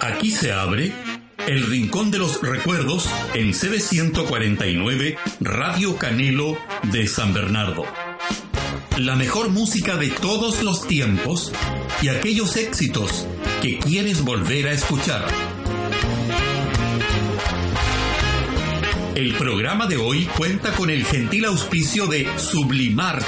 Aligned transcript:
Aquí 0.00 0.30
se 0.30 0.50
abre 0.50 0.92
El 1.46 1.66
Rincón 1.66 2.10
de 2.10 2.18
los 2.18 2.40
Recuerdos 2.40 3.06
en 3.34 3.52
CB149 3.52 5.18
Radio 5.40 5.96
Canelo 5.96 6.56
de 6.84 7.06
San 7.06 7.34
Bernardo. 7.34 7.84
La 8.96 9.14
mejor 9.16 9.50
música 9.50 9.96
de 9.96 10.08
todos 10.08 10.62
los 10.62 10.86
tiempos 10.86 11.52
y 12.00 12.08
aquellos 12.08 12.56
éxitos 12.56 13.26
que 13.60 13.78
quieres 13.78 14.22
volver 14.24 14.68
a 14.68 14.72
escuchar. 14.72 15.26
El 19.20 19.34
programa 19.34 19.86
de 19.86 19.98
hoy 19.98 20.24
cuenta 20.38 20.72
con 20.72 20.88
el 20.88 21.04
gentil 21.04 21.44
auspicio 21.44 22.06
de 22.06 22.26
Sublimart, 22.38 23.26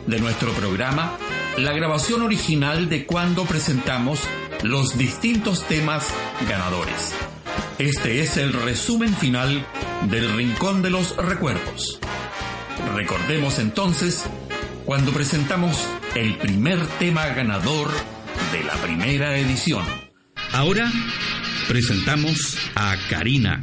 de 0.07 0.19
nuestro 0.19 0.53
programa 0.53 1.17
la 1.57 1.73
grabación 1.73 2.23
original 2.23 2.89
de 2.89 3.05
cuando 3.07 3.45
presentamos 3.45 4.21
los 4.63 4.97
distintos 4.97 5.67
temas 5.67 6.09
ganadores. 6.49 7.13
Este 7.79 8.21
es 8.21 8.37
el 8.37 8.53
resumen 8.53 9.15
final 9.15 9.67
del 10.09 10.35
Rincón 10.35 10.83
de 10.83 10.91
los 10.91 11.17
Recuerdos. 11.17 11.99
Recordemos 12.95 13.59
entonces 13.59 14.25
cuando 14.85 15.13
presentamos 15.13 15.87
el 16.15 16.37
primer 16.39 16.87
tema 16.99 17.27
ganador 17.29 17.91
de 18.53 18.65
la 18.65 18.75
primera 18.75 19.37
edición. 19.37 20.12
Ahora 20.53 20.93
presentamos 21.67 22.59
a 22.75 22.97
Karina. 23.09 23.63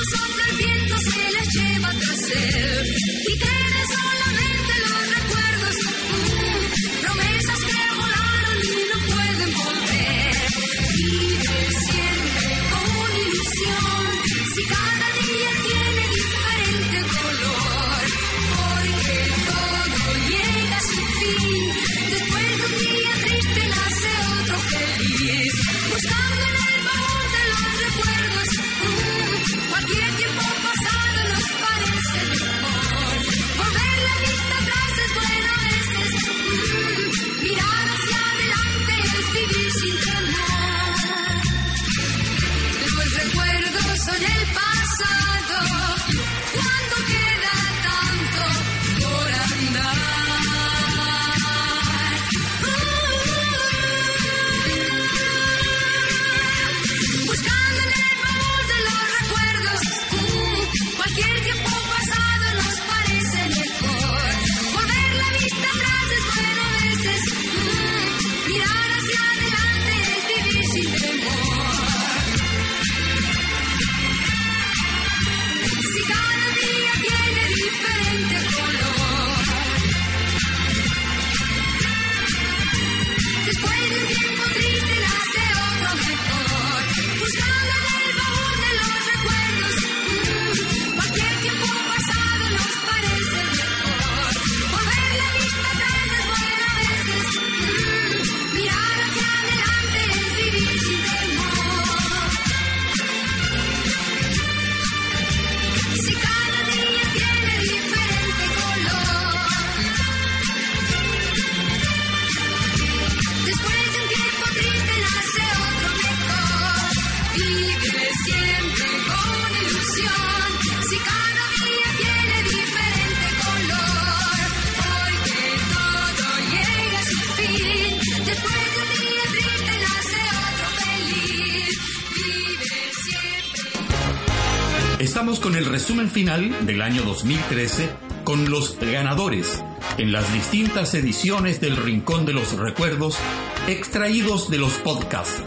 final 136.13 136.67
del 136.67 136.83
año 136.83 137.03
2013 137.03 137.89
con 138.23 138.51
los 138.51 138.79
ganadores 138.79 139.65
en 139.97 140.13
las 140.13 140.31
distintas 140.35 140.95
ediciones 140.95 141.61
del 141.61 141.77
Rincón 141.77 142.27
de 142.27 142.35
los 142.35 142.53
Recuerdos 142.53 143.19
extraídos 143.67 144.51
de 144.51 144.59
los 144.59 144.75
podcasts 144.75 145.43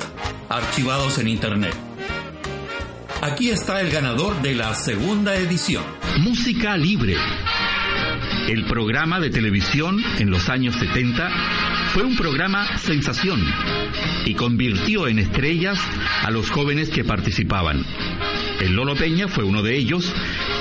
archivados 0.49 1.19
en 1.19 1.27
Internet. 1.27 1.75
Aquí 3.21 3.51
está 3.51 3.79
el 3.79 3.91
ganador 3.91 4.41
de 4.41 4.55
la 4.55 4.73
segunda 4.73 5.35
edición. 5.35 5.83
Música 6.21 6.75
Libre. 6.77 7.15
El 8.47 8.65
programa 8.65 9.19
de 9.19 9.29
televisión 9.29 10.03
en 10.17 10.31
los 10.31 10.49
años 10.49 10.75
70 10.75 11.29
fue 11.93 12.03
un 12.03 12.15
programa 12.15 12.77
sensación 12.79 13.39
y 14.25 14.33
convirtió 14.33 15.07
en 15.07 15.19
estrellas 15.19 15.79
a 16.23 16.31
los 16.31 16.49
jóvenes 16.49 16.89
que 16.89 17.03
participaban. 17.03 17.85
El 18.59 18.75
Lolo 18.75 18.95
Peña 18.95 19.27
fue 19.27 19.43
uno 19.43 19.61
de 19.61 19.75
ellos 19.75 20.13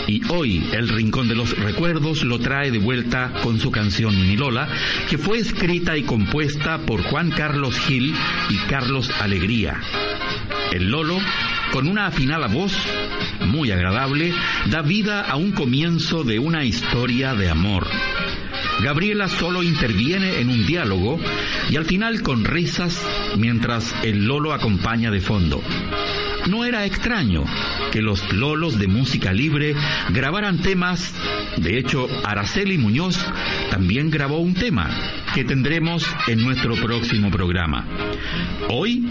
y 0.07 0.23
hoy 0.29 0.65
el 0.73 0.89
Rincón 0.89 1.29
de 1.29 1.35
los 1.35 1.57
Recuerdos 1.59 2.23
lo 2.25 2.39
trae 2.39 2.71
de 2.71 2.79
vuelta 2.79 3.33
con 3.43 3.59
su 3.59 3.71
canción 3.71 4.15
Mini 4.15 4.37
Lola, 4.37 4.69
que 5.09 5.19
fue 5.19 5.39
escrita 5.39 5.97
y 5.97 6.03
compuesta 6.03 6.79
por 6.79 7.03
Juan 7.03 7.31
Carlos 7.31 7.79
Gil 7.79 8.15
y 8.51 8.57
Carlos 8.69 9.11
Alegría. 9.21 9.81
El 10.73 10.91
Lolo, 10.91 11.19
con 11.73 11.87
una 11.89 12.07
afinada 12.07 12.49
voz 12.49 12.73
muy 13.47 13.71
agradable, 13.71 14.33
da 14.71 14.83
vida 14.83 15.23
a 15.23 15.37
un 15.37 15.53
comienzo 15.53 16.25
de 16.25 16.39
una 16.39 16.65
historia 16.65 17.35
de 17.35 17.49
amor. 17.51 17.87
Gabriela 18.83 19.29
solo 19.29 19.63
interviene 19.63 20.41
en 20.41 20.51
un 20.51 20.67
diálogo 20.67 21.19
y 21.71 21.77
al 21.77 21.85
final 21.85 22.23
con 22.23 22.45
risas 22.45 23.01
mientras 23.39 23.95
el 24.03 24.27
Lolo 24.27 24.53
acompaña 24.53 25.11
de 25.11 25.21
fondo. 25.21 25.63
No 26.49 26.65
era 26.65 26.85
extraño 26.85 27.45
que 27.91 28.03
los 28.03 28.33
Lolos 28.33 28.79
de 28.79 28.87
música 28.87 29.33
libre 29.33 29.75
grabaran 30.11 30.61
temas. 30.61 31.15
De 31.57 31.79
hecho, 31.79 32.09
Araceli 32.25 32.77
Muñoz 32.77 33.19
también 33.71 34.11
grabó 34.11 34.39
un 34.39 34.55
tema 34.55 34.91
que 35.35 35.45
tendremos 35.45 36.07
en 36.27 36.45
nuestro 36.45 36.75
próximo 36.77 37.31
programa. 37.31 37.87
Hoy 38.69 39.09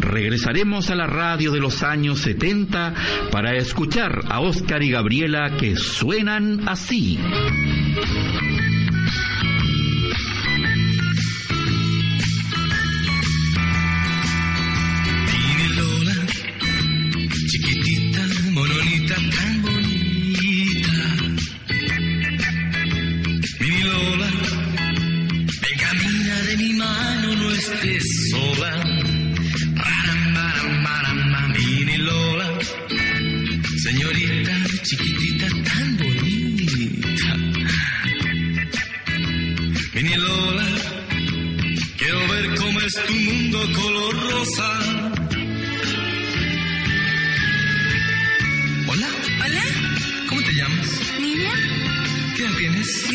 regresaremos 0.00 0.90
a 0.90 0.94
la 0.94 1.06
radio 1.06 1.52
de 1.52 1.60
los 1.60 1.82
años 1.82 2.20
70 2.20 2.94
para 3.30 3.56
escuchar 3.56 4.22
a 4.28 4.40
Oscar 4.40 4.82
y 4.82 4.90
Gabriela 4.90 5.56
que 5.56 5.76
suenan 5.76 6.68
así. 6.68 7.18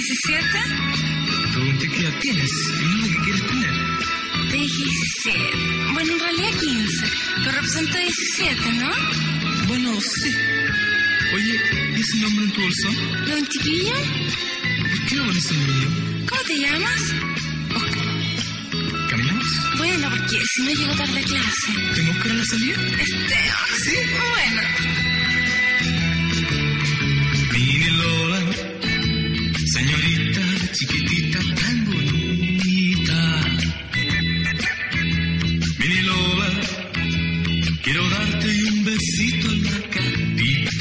¿17? 0.09 1.53
Pregunté 1.53 1.87
qué 1.87 1.99
edad 2.01 2.19
tienes, 2.19 2.51
el 2.81 2.95
niño 2.95 3.21
quieres 3.23 3.45
tener. 3.45 3.73
17. 4.51 5.39
Bueno, 5.93 6.13
en 6.13 6.19
realidad 6.19 6.59
15, 6.59 7.05
pero 7.43 7.51
representa 7.51 7.97
17, 7.99 8.73
¿no? 8.73 8.89
Bueno, 9.67 10.01
sí. 10.01 10.31
Oye, 11.35 11.61
¿y 11.95 12.01
ese 12.01 12.17
nombre 12.21 12.43
en 12.43 12.51
tu 12.53 12.59
bolsón? 12.59 12.95
¿Lo 13.27 13.45
chiquilla? 13.45 13.93
¿Por 14.89 15.05
qué 15.05 15.15
no 15.15 15.25
pones 15.25 15.51
el 15.51 15.67
niño? 15.67 16.25
¿Cómo 16.27 16.41
te 16.41 16.57
llamas? 16.57 17.01
Oscar. 17.75 18.05
¿Caminamos? 19.11 19.45
Bueno, 19.77 20.09
porque 20.09 20.41
si 20.43 20.63
no 20.63 20.71
llego 20.71 20.95
tarde 20.95 21.19
a 21.19 21.23
clase. 21.23 21.71
¿Tengo 21.93 22.19
que 22.19 22.27
ir 22.29 22.33
a 22.33 22.37
la 22.37 22.45
salida? 22.45 22.81
Este, 22.97 23.37
¿sí? 23.83 23.95
Bueno. 24.33 24.61
Mini 27.53 27.89
Lola. 27.91 28.38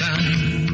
down. 0.08 0.67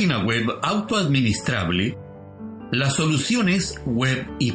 Página 0.00 0.24
web 0.24 0.48
autoadministrable, 0.62 1.98
la 2.72 2.88
solución 2.88 3.50
es 3.50 3.78
web 3.84 4.26
y 4.38 4.52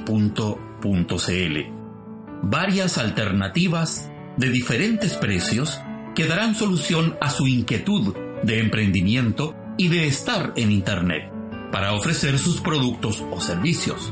Varias 2.42 2.98
alternativas 2.98 4.10
de 4.38 4.50
diferentes 4.50 5.14
precios 5.14 5.80
que 6.16 6.26
darán 6.26 6.56
solución 6.56 7.16
a 7.22 7.30
su 7.30 7.46
inquietud 7.46 8.16
de 8.42 8.60
emprendimiento 8.60 9.56
y 9.78 9.90
de 9.90 10.08
estar 10.08 10.52
en 10.56 10.72
Internet 10.72 11.32
para 11.72 11.94
ofrecer 11.94 12.40
sus 12.40 12.60
productos 12.60 13.24
o 13.30 13.40
servicios. 13.40 14.12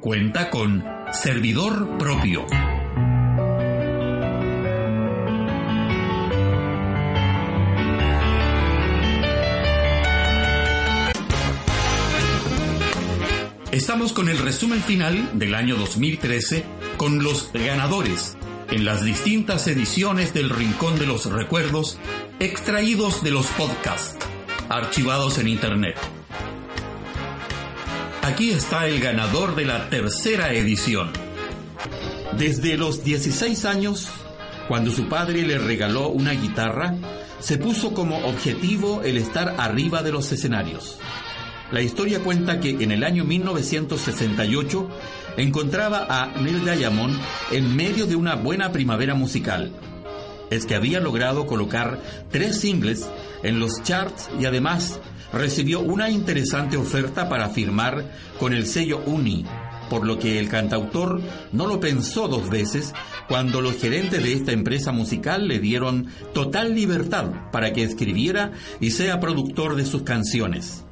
Cuenta 0.00 0.48
con 0.48 0.84
servidor 1.10 1.98
propio. 1.98 2.46
Estamos 13.72 14.12
con 14.12 14.28
el 14.28 14.36
resumen 14.36 14.82
final 14.82 15.30
del 15.38 15.54
año 15.54 15.76
2013 15.76 16.62
con 16.98 17.24
los 17.24 17.50
ganadores 17.54 18.36
en 18.70 18.84
las 18.84 19.02
distintas 19.02 19.66
ediciones 19.66 20.34
del 20.34 20.50
Rincón 20.50 20.98
de 20.98 21.06
los 21.06 21.24
Recuerdos 21.24 21.96
extraídos 22.38 23.24
de 23.24 23.30
los 23.30 23.46
podcasts 23.46 24.18
archivados 24.68 25.38
en 25.38 25.48
Internet. 25.48 25.96
Aquí 28.20 28.50
está 28.50 28.86
el 28.86 29.00
ganador 29.00 29.54
de 29.54 29.64
la 29.64 29.88
tercera 29.88 30.52
edición. 30.52 31.10
Desde 32.36 32.76
los 32.76 33.04
16 33.04 33.64
años 33.64 34.10
cuando 34.68 34.90
su 34.90 35.08
padre 35.08 35.46
le 35.46 35.56
regaló 35.56 36.08
una 36.08 36.32
guitarra, 36.32 36.94
se 37.40 37.56
puso 37.56 37.94
como 37.94 38.18
objetivo 38.26 39.00
el 39.02 39.16
estar 39.16 39.54
arriba 39.58 40.02
de 40.02 40.12
los 40.12 40.30
escenarios. 40.30 40.98
La 41.72 41.80
historia 41.80 42.22
cuenta 42.22 42.60
que 42.60 42.68
en 42.68 42.92
el 42.92 43.02
año 43.02 43.24
1968 43.24 44.88
encontraba 45.38 46.06
a 46.06 46.26
Neil 46.38 46.62
Diamond 46.66 47.18
en 47.50 47.74
medio 47.74 48.06
de 48.06 48.14
una 48.14 48.34
buena 48.34 48.72
primavera 48.72 49.14
musical. 49.14 49.72
Es 50.50 50.66
que 50.66 50.74
había 50.74 51.00
logrado 51.00 51.46
colocar 51.46 51.98
tres 52.30 52.60
singles 52.60 53.08
en 53.42 53.58
los 53.58 53.82
charts 53.82 54.28
y 54.38 54.44
además 54.44 55.00
recibió 55.32 55.80
una 55.80 56.10
interesante 56.10 56.76
oferta 56.76 57.30
para 57.30 57.48
firmar 57.48 58.04
con 58.38 58.52
el 58.52 58.66
sello 58.66 59.02
Uni, 59.06 59.46
por 59.88 60.06
lo 60.06 60.18
que 60.18 60.38
el 60.38 60.50
cantautor 60.50 61.22
no 61.52 61.66
lo 61.66 61.80
pensó 61.80 62.28
dos 62.28 62.50
veces 62.50 62.92
cuando 63.28 63.62
los 63.62 63.78
gerentes 63.78 64.22
de 64.22 64.34
esta 64.34 64.52
empresa 64.52 64.92
musical 64.92 65.48
le 65.48 65.58
dieron 65.58 66.08
total 66.34 66.74
libertad 66.74 67.50
para 67.50 67.72
que 67.72 67.82
escribiera 67.82 68.52
y 68.78 68.90
sea 68.90 69.20
productor 69.20 69.74
de 69.74 69.86
sus 69.86 70.02
canciones. 70.02 70.84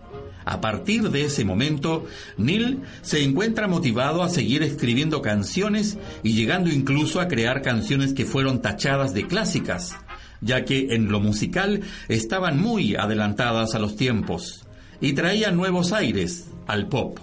A 0.44 0.60
partir 0.60 1.10
de 1.10 1.24
ese 1.24 1.44
momento, 1.44 2.06
Neil 2.36 2.80
se 3.02 3.22
encuentra 3.22 3.68
motivado 3.68 4.22
a 4.22 4.28
seguir 4.28 4.62
escribiendo 4.62 5.22
canciones 5.22 5.98
y 6.22 6.32
llegando 6.32 6.70
incluso 6.70 7.20
a 7.20 7.28
crear 7.28 7.62
canciones 7.62 8.14
que 8.14 8.24
fueron 8.24 8.62
tachadas 8.62 9.14
de 9.14 9.26
clásicas, 9.26 9.96
ya 10.40 10.64
que 10.64 10.94
en 10.94 11.10
lo 11.10 11.20
musical 11.20 11.82
estaban 12.08 12.60
muy 12.60 12.96
adelantadas 12.96 13.74
a 13.74 13.78
los 13.78 13.96
tiempos 13.96 14.66
y 15.00 15.12
traían 15.12 15.56
nuevos 15.56 15.92
aires 15.92 16.46
al 16.66 16.88
pop. 16.88 17.18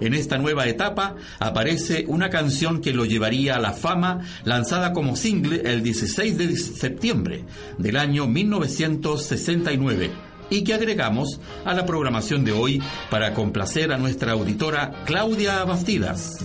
En 0.00 0.14
esta 0.14 0.38
nueva 0.38 0.68
etapa 0.68 1.16
aparece 1.40 2.04
una 2.06 2.30
canción 2.30 2.80
que 2.80 2.92
lo 2.92 3.04
llevaría 3.04 3.56
a 3.56 3.60
la 3.60 3.72
fama, 3.72 4.20
lanzada 4.44 4.92
como 4.92 5.16
single 5.16 5.62
el 5.64 5.82
16 5.82 6.38
de 6.38 6.56
septiembre 6.56 7.44
del 7.78 7.96
año 7.96 8.28
1969 8.28 10.27
y 10.50 10.64
que 10.64 10.74
agregamos 10.74 11.40
a 11.64 11.74
la 11.74 11.86
programación 11.86 12.44
de 12.44 12.52
hoy 12.52 12.82
para 13.10 13.34
complacer 13.34 13.92
a 13.92 13.98
nuestra 13.98 14.32
auditora 14.32 14.92
Claudia 15.04 15.64
Bastidas. 15.64 16.44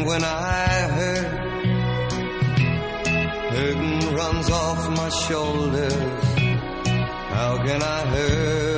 And 0.00 0.08
when 0.08 0.24
I 0.24 0.88
hurt, 0.96 1.30
burden 3.50 4.14
runs 4.16 4.50
off 4.50 4.88
my 4.96 5.10
shoulders. 5.10 6.24
How 7.34 7.62
can 7.66 7.82
I 7.82 8.06
hurt 8.06 8.69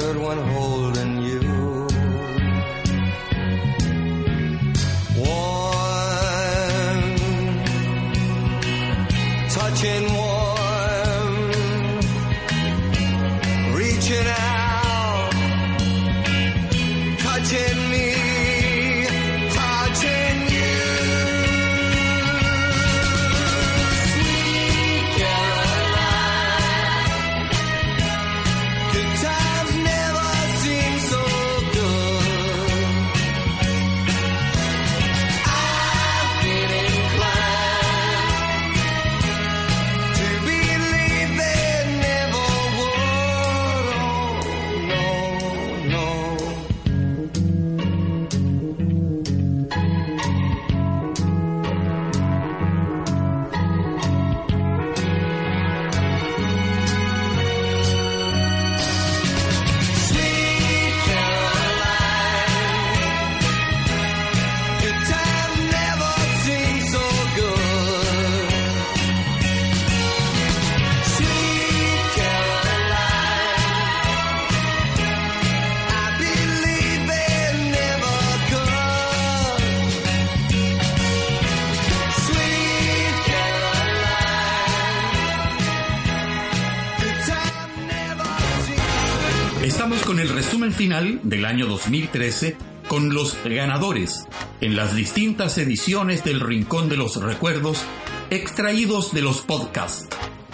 Estamos 89.62 90.02
con 90.02 90.18
el 90.18 90.28
resumen 90.28 90.72
final 90.72 91.20
del 91.22 91.44
año 91.44 91.68
2013 91.68 92.56
con 92.88 93.14
los 93.14 93.38
ganadores 93.44 94.26
en 94.60 94.74
las 94.74 94.96
distintas 94.96 95.56
ediciones 95.56 96.24
del 96.24 96.40
Rincón 96.40 96.88
de 96.88 96.96
los 96.96 97.22
Recuerdos 97.22 97.86
extraídos 98.30 99.14
de 99.14 99.22
los 99.22 99.42
podcasts 99.42 100.08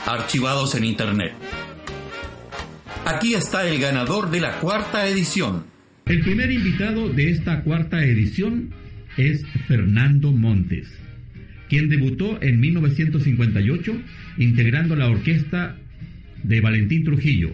archivados 0.04 0.74
en 0.74 0.84
Internet. 0.84 1.32
Aquí 3.06 3.32
está 3.32 3.66
el 3.66 3.80
ganador 3.80 4.30
de 4.30 4.40
la 4.40 4.60
cuarta 4.60 5.08
edición. 5.08 5.64
El 6.04 6.20
primer 6.20 6.52
invitado 6.52 7.08
de 7.08 7.30
esta 7.30 7.62
cuarta 7.62 8.04
edición 8.04 8.74
es 9.16 9.42
Fernando 9.66 10.32
Montes, 10.32 10.86
quien 11.70 11.88
debutó 11.88 12.42
en 12.42 12.60
1958 12.60 14.02
integrando 14.36 14.96
la 14.96 15.08
orquesta 15.08 15.78
de 16.42 16.60
Valentín 16.60 17.04
Trujillo, 17.04 17.52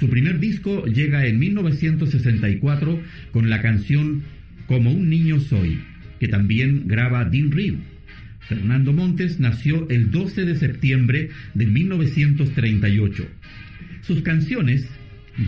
Su 0.00 0.08
primer 0.08 0.40
disco 0.40 0.84
llega 0.86 1.26
en 1.26 1.38
1964 1.38 3.00
con 3.32 3.50
la 3.50 3.62
canción 3.62 4.22
Como 4.66 4.92
un 4.92 5.08
niño 5.08 5.40
soy, 5.40 5.80
que 6.18 6.28
también 6.28 6.86
graba 6.86 7.24
Dean 7.24 7.52
Reed. 7.52 7.74
Fernando 8.40 8.92
Montes 8.92 9.40
nació 9.40 9.88
el 9.88 10.10
12 10.10 10.44
de 10.44 10.56
septiembre 10.56 11.30
de 11.54 11.66
1938. 11.66 13.26
Sus 14.02 14.22
canciones, 14.22 14.88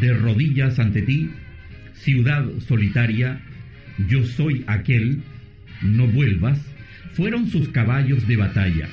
De 0.00 0.14
rodillas 0.14 0.78
ante 0.78 1.02
ti, 1.02 1.30
Ciudad 1.94 2.46
solitaria, 2.66 3.40
Yo 4.08 4.24
soy 4.24 4.64
aquel, 4.66 5.22
No 5.82 6.06
vuelvas, 6.06 6.60
fueron 7.12 7.50
sus 7.50 7.68
caballos 7.70 8.26
de 8.26 8.36
batalla. 8.36 8.88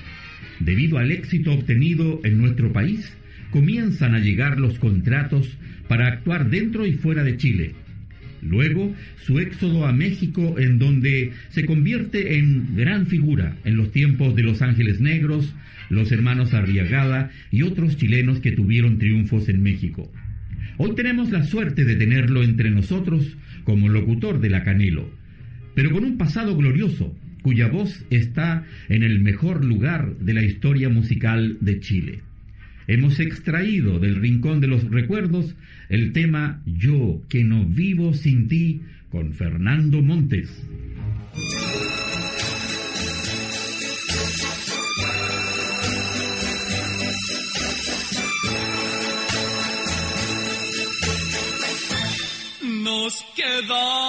Debido 0.60 0.98
al 0.98 1.12
éxito 1.12 1.53
obtenido 1.53 2.22
en 2.24 2.38
nuestro 2.38 2.72
país, 2.72 3.13
comienzan 3.53 4.15
a 4.15 4.19
llegar 4.19 4.60
los 4.60 4.79
contratos 4.79 5.48
para 5.88 6.07
actuar 6.07 6.50
dentro 6.50 6.88
y 6.88 6.93
fuera 6.93 7.24
de 7.24 7.38
Chile. 7.38 7.74
Luego, 8.41 8.93
su 9.25 9.38
éxodo 9.38 9.86
a 9.86 9.93
México, 9.93 10.55
en 10.57 10.79
donde 10.79 11.31
se 11.50 11.63
convierte 11.65 12.39
en 12.39 12.75
gran 12.75 13.05
figura 13.05 13.55
en 13.63 13.77
los 13.77 13.91
tiempos 13.91 14.36
de 14.36 14.41
Los 14.41 14.63
Ángeles 14.63 15.00
Negros, 15.00 15.53
los 15.89 16.12
hermanos 16.12 16.55
Arriagada 16.55 17.29
y 17.51 17.62
otros 17.62 17.95
chilenos 17.95 18.39
que 18.39 18.51
tuvieron 18.51 18.98
triunfos 18.98 19.48
en 19.48 19.62
México. 19.62 20.12
Hoy 20.77 20.95
tenemos 20.95 21.29
la 21.29 21.43
suerte 21.43 21.86
de 21.86 21.95
tenerlo 21.95 22.41
entre 22.41 22.72
nosotros 22.72 23.38
como 23.65 23.88
locutor 23.88 24.41
de 24.41 24.50
la 24.50 24.63
Canelo, 24.63 25.13
pero 25.75 25.91
con 25.91 26.03
un 26.03 26.17
pasado 26.17 26.57
glorioso, 26.57 27.15
cuya 27.43 27.67
voz 27.67 28.03
está 28.10 28.65
en 28.89 29.03
el 29.03 29.19
mejor 29.19 29.63
lugar 29.63 30.17
de 30.17 30.33
la 30.33 30.43
historia 30.43 30.89
musical 30.89 31.57
de 31.62 31.79
Chile. 31.79 32.33
Hemos 32.88 33.20
extraído 33.20 34.00
del 34.00 34.16
Rincón 34.16 34.60
de 34.60 34.68
los 34.68 34.90
Recuerdos 34.90 35.56
el 35.90 36.12
tema 36.12 36.62
Yo 36.66 37.22
que 37.30 37.44
no 37.44 37.66
vivo 37.66 38.13
sin 38.13 38.48
ti 38.48 38.82
con 39.10 39.34
Fernando 39.34 40.02
Montes. 40.02 40.50
Nos 52.84 53.25
quedamos 53.36 54.02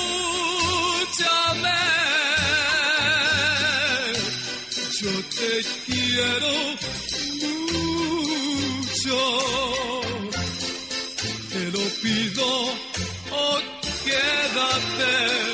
Yo 5.01 5.13
te 5.37 5.51
quiero 5.85 6.53
mucho. 7.41 9.19
Te 11.51 11.63
lo 11.75 11.83
pido, 12.01 12.47
oh, 13.31 13.59
quédate 14.05 15.48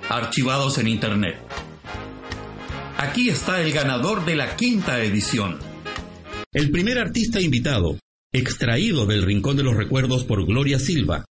archivados 0.08 0.78
en 0.78 0.88
Internet. 0.88 1.40
Aquí 2.98 3.30
está 3.30 3.60
el 3.60 3.74
ganador 3.74 4.24
de 4.24 4.36
la 4.36 4.56
quinta 4.56 5.04
edición. 5.04 5.58
El 6.54 6.70
primer 6.70 7.00
artista 7.00 7.42
invitado, 7.42 7.98
extraído 8.32 9.08
del 9.08 9.24
Rincón 9.24 9.58
de 9.58 9.64
los 9.64 9.76
Recuerdos 9.76 10.26
por 10.26 10.46
Gloria 10.46 10.78
Silva, 10.78 11.26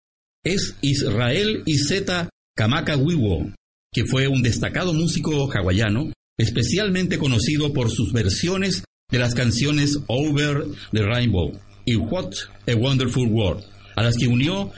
es 0.45 0.77
Israel 0.83 1.64
Izeta 1.66 2.29
Kamaka 2.57 2.97
Wiwo, 2.97 3.53
que 3.92 4.05
fue 4.05 4.29
un 4.29 4.42
destacado 4.42 4.95
músico 4.95 5.51
hawaiano, 5.53 6.12
especialmente 6.38 7.18
conocido 7.18 7.73
por 7.73 7.90
sus 7.90 8.12
versiones 8.12 8.85
de 9.11 9.18
las 9.18 9.35
canciones 9.35 9.99
Over 10.07 10.64
the 10.92 11.03
Rainbow 11.03 11.53
y 11.85 11.97
What 11.97 12.33
a 12.66 12.75
Wonderful 12.75 13.29
World, 13.29 13.64
a 13.97 14.03
las 14.03 14.16
que 14.16 14.27
unió 14.27 14.73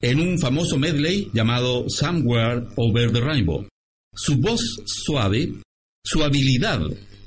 en 0.00 0.20
un 0.20 0.38
famoso 0.38 0.78
medley 0.78 1.30
llamado 1.32 1.88
Somewhere 1.88 2.66
Over 2.76 3.12
the 3.12 3.20
Rainbow. 3.20 3.66
Su 4.14 4.36
voz 4.36 4.60
suave, 4.86 5.52
su 6.04 6.22
habilidad 6.22 6.80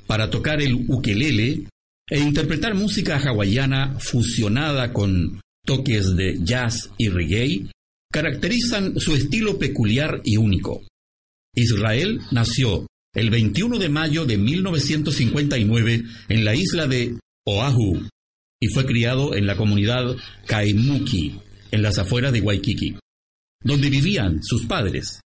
para 0.06 0.28
tocar 0.28 0.60
el 0.60 0.74
ukelele 0.88 1.66
e 2.08 2.18
interpretar 2.18 2.74
música 2.74 3.18
hawaiana 3.18 3.98
fusionada 4.00 4.92
con 4.92 5.40
toques 5.64 6.16
de 6.16 6.38
jazz 6.42 6.90
y 6.98 7.08
reggae 7.08 7.70
caracterizan 8.12 8.98
su 8.98 9.14
estilo 9.14 9.58
peculiar 9.58 10.20
y 10.24 10.36
único. 10.36 10.82
Israel 11.54 12.20
nació 12.32 12.86
el 13.14 13.30
21 13.30 13.78
de 13.78 13.88
mayo 13.88 14.24
de 14.24 14.38
1959 14.38 16.04
en 16.28 16.44
la 16.44 16.54
isla 16.54 16.86
de 16.86 17.18
Oahu 17.46 18.06
y 18.60 18.68
fue 18.68 18.84
criado 18.84 19.34
en 19.34 19.46
la 19.46 19.56
comunidad 19.56 20.16
Kaimuki, 20.46 21.40
en 21.70 21.82
las 21.82 21.98
afueras 21.98 22.32
de 22.32 22.40
Waikiki, 22.40 22.96
donde 23.62 23.90
vivían 23.90 24.42
sus 24.42 24.66
padres. 24.66 25.20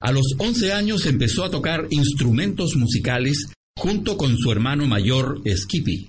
A 0.00 0.12
los 0.12 0.34
11 0.38 0.72
años 0.72 1.04
empezó 1.04 1.44
a 1.44 1.50
tocar 1.50 1.86
instrumentos 1.90 2.74
musicales 2.76 3.48
junto 3.76 4.16
con 4.16 4.36
su 4.38 4.50
hermano 4.50 4.86
mayor 4.86 5.42
Skippy, 5.46 6.08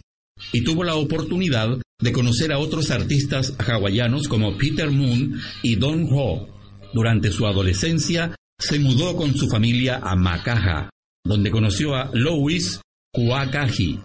y 0.53 0.63
tuvo 0.63 0.83
la 0.83 0.95
oportunidad 0.95 1.77
de 2.01 2.11
conocer 2.11 2.51
a 2.51 2.57
otros 2.57 2.89
artistas 2.89 3.53
hawaianos 3.59 4.27
como 4.27 4.57
Peter 4.57 4.89
Moon 4.89 5.39
y 5.61 5.75
Don 5.75 6.07
Ho. 6.11 6.47
Durante 6.93 7.31
su 7.31 7.45
adolescencia 7.45 8.35
se 8.59 8.79
mudó 8.79 9.15
con 9.15 9.35
su 9.35 9.47
familia 9.47 9.99
a 10.01 10.15
Makaha, 10.15 10.89
donde 11.23 11.51
conoció 11.51 11.95
a 11.95 12.09
Louis 12.13 12.81
Kuakaji, 13.13 13.99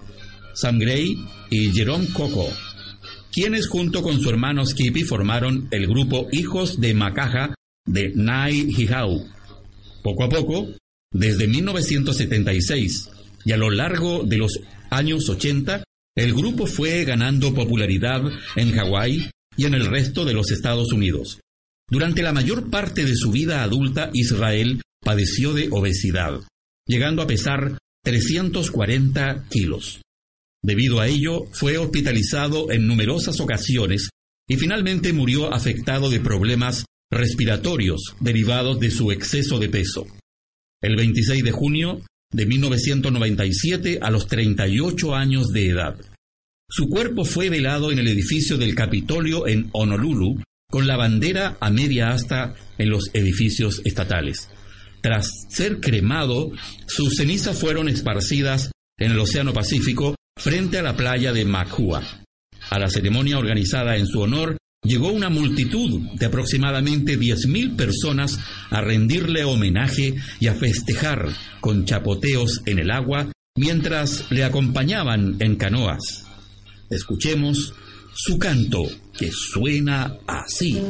Sam 0.55 0.79
Gray 0.79 1.17
y 1.51 1.71
Jerome 1.73 2.09
Coco, 2.13 2.49
quienes 3.33 3.69
junto 3.69 4.03
con 4.03 4.21
su 4.21 4.31
hermano 4.31 4.65
Skippy 4.65 5.05
formaron 5.05 5.69
el 5.71 5.87
grupo 5.87 6.29
Hijos 6.33 6.81
de 6.81 6.95
Makaha 6.95 7.55
de 7.87 8.13
Nai 8.15 8.67
Hihau. 8.77 9.29
Poco 10.03 10.25
a 10.25 10.29
poco, 10.29 10.69
desde 11.13 11.47
1976 11.47 13.11
y 13.45 13.53
a 13.53 13.57
lo 13.57 13.71
largo 13.71 14.25
de 14.25 14.39
los 14.39 14.61
años 14.91 15.29
80, 15.29 15.85
el 16.17 16.35
grupo 16.35 16.67
fue 16.67 17.05
ganando 17.05 17.55
popularidad 17.55 18.23
en 18.57 18.73
Hawái 18.73 19.31
y 19.57 19.65
en 19.65 19.75
el 19.75 19.87
resto 19.87 20.25
de 20.25 20.35
los 20.35 20.51
Estados 20.51 20.93
Unidos. 20.93 21.41
Durante 21.89 22.23
la 22.23 22.33
mayor 22.33 22.71
parte 22.71 23.05
de 23.05 23.15
su 23.15 23.31
vida 23.31 23.63
adulta, 23.63 24.11
Israel 24.13 24.81
padeció 25.05 25.53
de 25.53 25.69
obesidad, 25.71 26.41
llegando 26.87 27.23
a 27.23 27.27
pesar 27.27 27.79
340 28.05 29.47
kilos. 29.51 30.01
Debido 30.63 31.01
a 31.01 31.09
ello, 31.09 31.47
fue 31.53 31.79
hospitalizado 31.79 32.71
en 32.71 32.87
numerosas 32.87 33.41
ocasiones 33.41 34.11
y 34.49 34.57
finalmente 34.57 35.13
murió 35.13 35.53
afectado 35.53 36.09
de 36.09 36.21
problemas 36.21 36.85
respiratorios 37.11 38.15
derivados 38.21 38.81
de 38.81 38.91
su 38.91 39.13
exceso 39.13 39.59
de 39.59 39.69
peso. 39.69 40.07
El 40.83 40.97
26 40.97 41.45
de 41.45 41.53
junio 41.53 42.03
de 42.33 42.47
1997 42.47 43.99
a 44.03 44.11
los 44.11 44.27
38 44.27 45.15
años 45.15 45.53
de 45.53 45.69
edad. 45.69 45.97
Su 46.69 46.89
cuerpo 46.89 47.25
fue 47.25 47.49
velado 47.49 47.93
en 47.93 47.99
el 47.99 48.09
edificio 48.09 48.59
del 48.59 48.75
Capitolio 48.75 49.47
en 49.47 49.69
Honolulu 49.73 50.43
con 50.69 50.87
la 50.87 50.97
bandera 50.97 51.57
a 51.61 51.71
media 51.71 52.11
asta 52.11 52.55
en 52.77 52.91
los 52.91 53.11
edificios 53.15 53.81
estatales. 53.85 54.49
Tras 55.07 55.47
ser 55.49 55.79
cremado, 55.79 56.51
sus 56.89 57.15
cenizas 57.15 57.57
fueron 57.57 57.89
esparcidas 57.89 58.73
en 58.99 59.13
el 59.13 59.21
Océano 59.21 59.53
Pacífico 59.53 60.17
frente 60.37 60.79
a 60.79 60.83
la 60.83 60.97
playa 60.97 61.33
de 61.33 61.45
Makua. 61.45 62.03
A 62.71 62.79
la 62.81 62.91
ceremonia 62.91 63.39
organizada 63.39 63.97
en 63.97 64.09
su 64.09 64.21
honor 64.21 64.57
llegó 64.83 65.13
una 65.13 65.29
multitud 65.29 66.01
de 66.19 66.27
aproximadamente 66.27 67.21
10.000 67.21 67.77
personas 67.77 68.41
a 68.69 68.81
rendirle 68.81 69.45
homenaje 69.45 70.17
y 70.41 70.49
a 70.49 70.55
festejar 70.55 71.29
con 71.61 71.85
chapoteos 71.85 72.63
en 72.67 72.81
el 72.81 72.91
agua 72.91 73.31
mientras 73.57 74.29
le 74.33 74.43
acompañaban 74.43 75.37
en 75.39 75.55
canoas. 75.55 76.27
Escuchemos 76.91 77.75
su 78.13 78.41
canto 78.41 78.83
que 79.17 79.31
suena 79.31 80.17
así. 80.27 80.83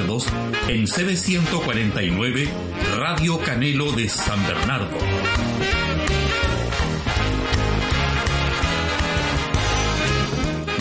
Recuerdos 0.00 0.26
en 0.68 0.86
CB149 0.86 2.48
Radio 2.96 3.38
Canelo 3.38 3.92
de 3.92 4.08
San 4.08 4.40
Bernardo. 4.46 4.96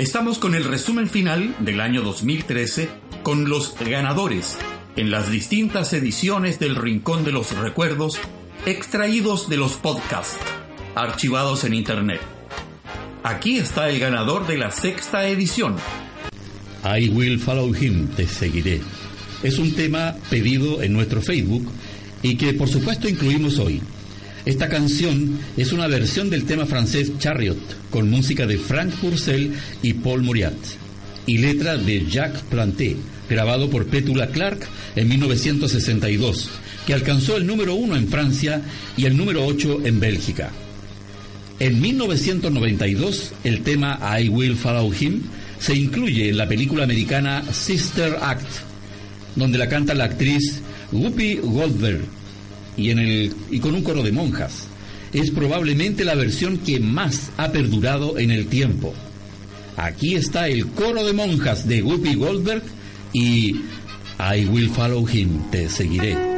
Estamos 0.01 0.39
con 0.39 0.55
el 0.55 0.65
resumen 0.65 1.11
final 1.11 1.55
del 1.59 1.79
año 1.79 2.01
2013 2.01 2.89
con 3.23 3.51
los 3.51 3.75
ganadores 3.79 4.57
en 4.97 5.11
las 5.11 5.31
distintas 5.31 5.93
ediciones 5.93 6.59
del 6.59 6.75
Rincón 6.75 7.23
de 7.23 7.33
los 7.33 7.55
Recuerdos 7.55 8.19
extraídos 8.65 9.51
de 9.51 9.59
los 9.59 9.75
podcasts 9.75 10.39
archivados 10.95 11.65
en 11.65 11.75
Internet. 11.75 12.23
Aquí 13.25 13.59
está 13.59 13.91
el 13.91 14.01
ganador 14.01 14.47
de 14.47 14.57
la 14.57 14.71
sexta 14.71 15.29
edición. 15.29 15.77
I 16.83 17.11
will 17.11 17.39
follow 17.39 17.75
him, 17.75 18.07
te 18.17 18.27
seguiré. 18.27 18.81
Es 19.43 19.59
un 19.59 19.75
tema 19.75 20.17
pedido 20.31 20.81
en 20.81 20.95
nuestro 20.95 21.21
Facebook 21.21 21.71
y 22.23 22.37
que 22.37 22.55
por 22.55 22.71
supuesto 22.71 23.07
incluimos 23.07 23.59
hoy. 23.59 23.83
Esta 24.47 24.71
canción 24.71 25.39
es 25.59 25.73
una 25.73 25.87
versión 25.87 26.31
del 26.31 26.45
tema 26.45 26.65
francés 26.65 27.13
Chariot, 27.19 27.59
con 27.91 28.09
música 28.09 28.47
de 28.47 28.57
Frank 28.57 28.91
Purcell 28.95 29.53
y 29.83 29.93
Paul 29.93 30.23
Muriat, 30.23 30.57
y 31.27 31.39
letra 31.39 31.77
de 31.77 32.07
Jacques 32.07 32.41
Planté, 32.49 32.97
grabado 33.29 33.69
por 33.69 33.87
Petula 33.87 34.29
Clark 34.29 34.61
en 34.97 35.09
1962, 35.09 36.49
que 36.87 36.95
alcanzó 36.95 37.37
el 37.37 37.47
número 37.47 37.75
uno 37.75 37.97
en 37.97 38.09
Francia 38.09 38.63
y 38.97 39.05
el 39.05 39.15
número 39.15 39.45
8 39.45 39.81
en 39.85 40.01
Bélgica. 40.01 40.51
En 41.59 41.79
1992, 41.79 43.33
el 43.45 43.61
tema 43.61 44.01
I 44.19 44.31
Will 44.31 44.57
Follow 44.57 44.91
Him 44.99 45.21
se 45.59 45.75
incluye 45.77 46.31
en 46.31 46.39
la 46.39 46.49
película 46.49 46.85
americana 46.85 47.45
Sister 47.53 48.17
Act, 48.23 48.49
donde 49.37 49.59
la 49.59 49.69
canta 49.69 49.93
la 49.93 50.05
actriz 50.05 50.63
Whoopi 50.93 51.37
Goldberg 51.43 52.20
y, 52.83 53.59
con 53.61 53.75
un 53.75 53.83
coro 53.83 54.03
de 54.03 54.13
monjas. 54.13 54.67
Es 55.13 55.31
probablemente 55.31 56.05
la 56.05 56.15
versión 56.15 56.59
que 56.59 56.79
más 56.81 57.31
ha 57.37 57.51
perdurado 57.51 58.19
en 58.19 58.31
el 58.31 58.47
tiempo. 58.47 58.95
Aquí 59.77 60.15
está 60.15 60.49
el 60.49 60.67
coro 60.69 61.05
de 61.05 61.13
monjas 61.13 61.67
de 61.67 61.83
Whoopi 61.83 62.15
Goldberg 62.15 62.63
y 63.13 63.57
I 64.19 64.45
will 64.47 64.69
follow 64.69 65.09
him, 65.09 65.51
te 65.51 65.69
seguiré. 65.69 66.30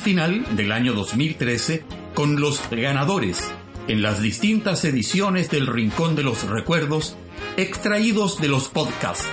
Final 0.00 0.56
del 0.56 0.72
año 0.72 0.94
2013 0.94 1.84
con 2.14 2.40
los 2.40 2.60
ganadores 2.70 3.50
en 3.88 4.02
las 4.02 4.20
distintas 4.20 4.84
ediciones 4.84 5.50
del 5.50 5.66
Rincón 5.66 6.16
de 6.16 6.22
los 6.22 6.44
Recuerdos 6.44 7.16
extraídos 7.56 8.40
de 8.40 8.48
los 8.48 8.68
podcasts 8.68 9.26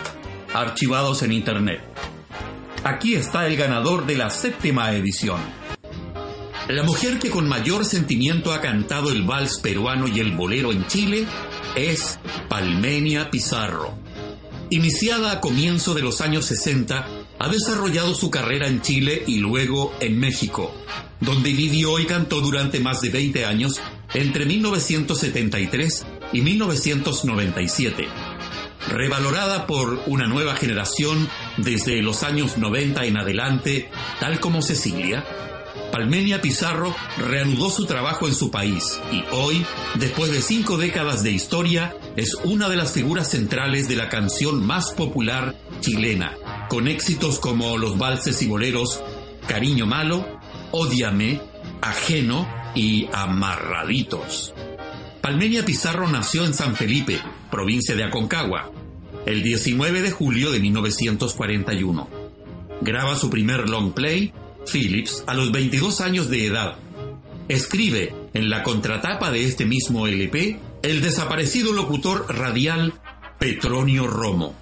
archivados 0.53 1.23
en 1.23 1.31
Internet. 1.31 1.81
Aquí 2.83 3.15
está 3.15 3.47
el 3.47 3.55
ganador 3.55 4.05
de 4.05 4.17
la 4.17 4.29
séptima 4.29 4.91
edición. 4.93 5.39
La 6.67 6.83
mujer 6.83 7.19
que 7.19 7.29
con 7.29 7.47
mayor 7.47 7.83
sentimiento 7.85 8.53
ha 8.53 8.61
cantado 8.61 9.11
el 9.11 9.23
vals 9.23 9.59
peruano 9.59 10.07
y 10.07 10.19
el 10.19 10.31
bolero 10.31 10.71
en 10.71 10.85
Chile 10.87 11.25
es 11.75 12.19
Palmenia 12.47 13.29
Pizarro. 13.29 13.97
Iniciada 14.69 15.31
a 15.33 15.41
comienzo 15.41 15.93
de 15.93 16.01
los 16.01 16.21
años 16.21 16.45
60, 16.45 17.05
ha 17.39 17.49
desarrollado 17.49 18.15
su 18.15 18.29
carrera 18.29 18.67
en 18.67 18.81
Chile 18.81 19.23
y 19.27 19.39
luego 19.39 19.93
en 19.99 20.19
México, 20.19 20.73
donde 21.19 21.53
vivió 21.53 21.99
y 21.99 22.05
cantó 22.05 22.41
durante 22.41 22.79
más 22.79 23.01
de 23.01 23.09
20 23.09 23.45
años 23.45 23.81
entre 24.13 24.45
1973 24.45 26.05
y 26.33 26.41
1997. 26.41 28.07
Revalorada 28.89 29.65
por 29.65 30.03
una 30.07 30.27
nueva 30.27 30.55
generación 30.55 31.29
desde 31.57 32.01
los 32.01 32.23
años 32.23 32.57
90 32.57 33.05
en 33.05 33.17
adelante, 33.17 33.89
tal 34.19 34.39
como 34.39 34.61
Cecilia, 34.61 35.25
Palmenia 35.93 36.41
Pizarro 36.41 36.95
reanudó 37.17 37.69
su 37.69 37.85
trabajo 37.85 38.27
en 38.27 38.33
su 38.33 38.49
país 38.49 38.99
y 39.11 39.23
hoy, 39.31 39.63
después 39.93 40.31
de 40.31 40.41
cinco 40.41 40.77
décadas 40.77 41.21
de 41.21 41.29
historia, 41.29 41.95
es 42.15 42.33
una 42.43 42.67
de 42.67 42.75
las 42.75 42.93
figuras 42.93 43.29
centrales 43.29 43.87
de 43.87 43.95
la 43.95 44.09
canción 44.09 44.65
más 44.65 44.91
popular 44.91 45.55
chilena, 45.81 46.35
con 46.73 46.87
éxitos 46.87 47.37
como 47.37 47.77
los 47.77 47.99
valses 47.99 48.41
y 48.41 48.47
boleros 48.47 48.99
Cariño 49.47 49.85
Malo, 49.85 50.25
Ódiame, 50.71 51.39
Ajeno 51.81 52.49
y 52.73 53.07
Amarraditos. 53.13 54.55
Palmenia 55.21 55.63
Pizarro 55.65 56.07
nació 56.07 56.45
en 56.45 56.55
San 56.55 56.75
Felipe, 56.75 57.21
provincia 57.51 57.95
de 57.95 58.03
Aconcagua, 58.03 58.71
el 59.27 59.43
19 59.43 60.01
de 60.01 60.09
julio 60.09 60.49
de 60.49 60.59
1941. 60.61 62.09
Graba 62.81 63.17
su 63.17 63.29
primer 63.29 63.69
long 63.69 63.93
play 63.93 64.33
Phillips 64.65 65.23
a 65.27 65.35
los 65.35 65.51
22 65.51 66.01
años 66.01 66.27
de 66.27 66.47
edad. 66.47 66.77
Escribe 67.49 68.15
en 68.33 68.49
la 68.49 68.63
contratapa 68.63 69.29
de 69.29 69.43
este 69.43 69.67
mismo 69.67 70.07
LP 70.07 70.59
el 70.81 71.01
desaparecido 71.01 71.71
locutor 71.71 72.35
radial 72.35 72.95
Petronio 73.37 74.07
Romo. 74.07 74.55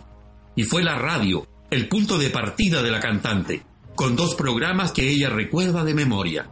Y 0.57 0.63
fue 0.63 0.83
la 0.83 0.95
radio 0.95 1.47
el 1.71 1.87
punto 1.87 2.17
de 2.17 2.29
partida 2.29 2.83
de 2.83 2.91
la 2.91 2.99
cantante, 2.99 3.63
con 3.95 4.17
dos 4.17 4.35
programas 4.35 4.91
que 4.91 5.09
ella 5.09 5.29
recuerda 5.29 5.85
de 5.85 5.93
memoria. 5.93 6.49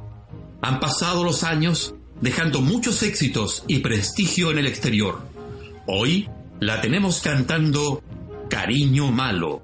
Han 0.62 0.79
pasado 0.79 1.25
los 1.25 1.43
años 1.43 1.93
dejando 2.21 2.62
muchos 2.62 3.03
éxitos 3.03 3.65
y 3.67 3.79
prestigio 3.79 4.49
en 4.49 4.60
el 4.60 4.65
exterior. 4.65 5.21
Hoy 5.88 6.29
la 6.62 6.79
tenemos 6.79 7.19
cantando 7.19 8.01
Cariño 8.49 9.12
Malo. 9.12 9.62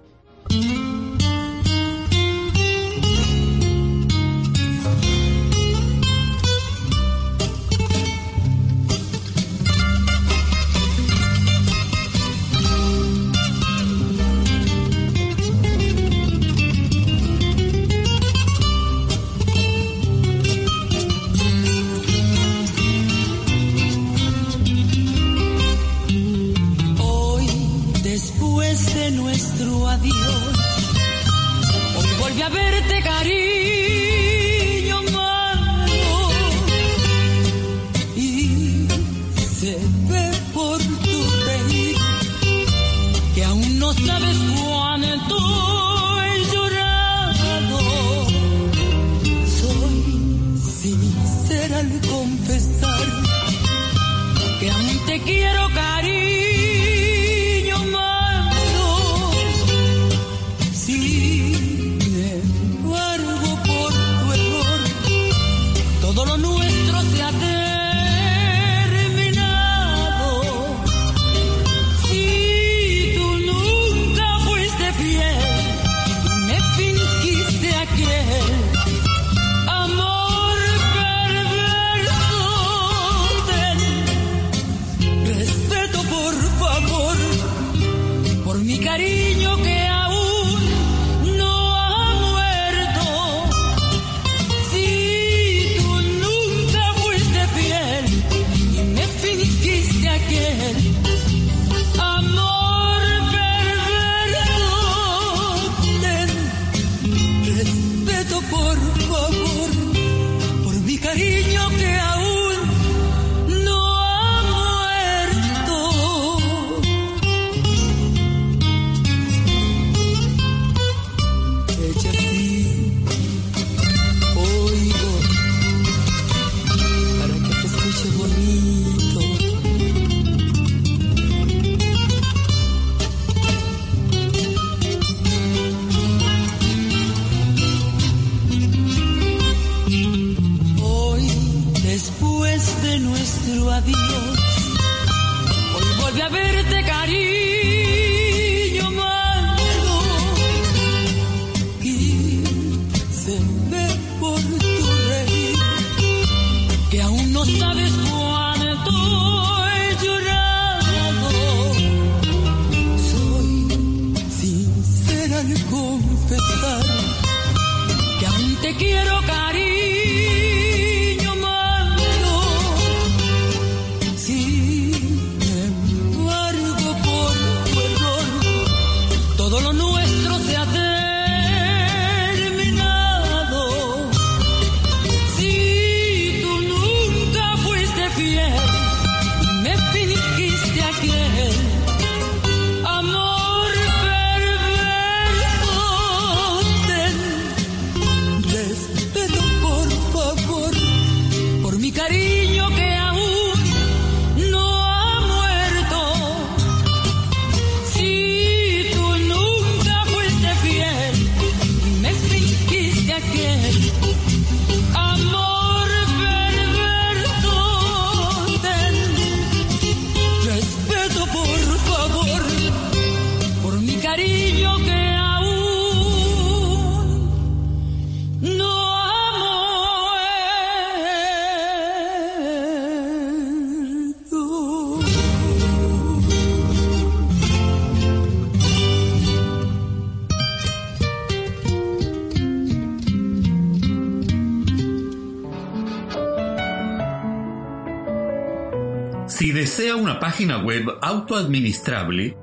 Desea 249.78 249.98
una 249.98 250.22
página 250.22 250.60
web 250.60 250.86
autoadministrable, 251.02 252.38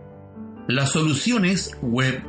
la 0.69 0.85
solución 0.85 1.47
es 1.47 1.71
web 1.81 2.23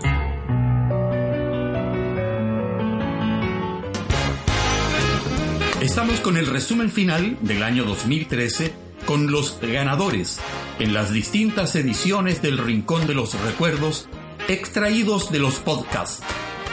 Estamos 5.81 6.21
con 6.21 6.37
el 6.37 6.47
resumen 6.47 6.91
final 6.91 7.39
del 7.41 7.63
año 7.63 7.87
2013 7.87 8.75
con 9.07 9.33
los 9.33 9.59
ganadores 9.63 10.39
en 10.79 10.93
las 10.93 11.11
distintas 11.11 11.75
ediciones 11.75 12.43
del 12.43 12.59
Rincón 12.59 13.07
de 13.07 13.15
los 13.15 13.33
Recuerdos 13.41 14.07
extraídos 14.47 15.33
de 15.33 15.39
los 15.39 15.55
podcasts 15.55 16.23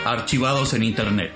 archivados 0.03 0.73
en 0.73 0.83
Internet. 0.83 1.31